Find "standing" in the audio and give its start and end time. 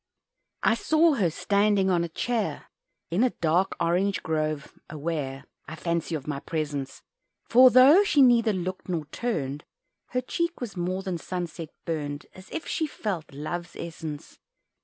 1.29-1.91